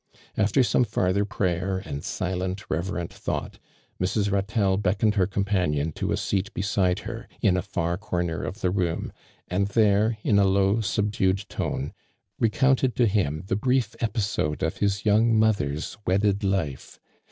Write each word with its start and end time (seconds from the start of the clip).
After 0.35 0.63
some 0.63 0.83
farther 0.83 1.25
prayer 1.25 1.77
and 1.77 2.03
silent, 2.03 2.65
reverent 2.71 3.13
thought, 3.13 3.59
Mrs. 4.01 4.31
liatelle 4.31 4.81
beckoned 4.81 5.13
her 5.13 5.27
companion 5.27 5.91
to 5.91 6.11
a 6.11 6.17
seat 6.17 6.51
beside 6.55 7.01
her, 7.01 7.27
in 7.39 7.55
a 7.55 7.61
far 7.61 7.99
corner 7.99 8.41
of 8.41 8.61
the 8.61 8.71
room, 8.71 9.13
and 9.47 9.67
there, 9.67 10.17
in 10.23 10.39
a 10.39 10.45
low, 10.47 10.81
subdued 10.81 11.47
tone, 11.49 11.93
recount 12.39 12.83
ed 12.83 12.95
to 12.95 13.05
him 13.05 13.43
the 13.45 13.55
brief 13.55 13.95
episode 13.99 14.63
of 14.63 14.77
his 14.77 15.05
young 15.05 15.37
mother's 15.37 15.99
wedded 16.07 16.43
life. 16.43 16.99